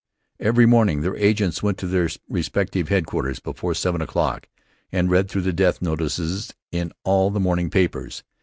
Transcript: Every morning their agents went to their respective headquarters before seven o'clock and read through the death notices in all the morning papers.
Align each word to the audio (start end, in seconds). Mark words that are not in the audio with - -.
Every 0.39 0.65
morning 0.65 1.01
their 1.01 1.15
agents 1.15 1.61
went 1.61 1.77
to 1.77 1.85
their 1.85 2.09
respective 2.27 2.89
headquarters 2.89 3.37
before 3.39 3.75
seven 3.75 4.01
o'clock 4.01 4.47
and 4.91 5.11
read 5.11 5.29
through 5.29 5.43
the 5.43 5.53
death 5.53 5.79
notices 5.79 6.55
in 6.71 6.91
all 7.03 7.29
the 7.29 7.39
morning 7.39 7.69
papers. 7.69 8.23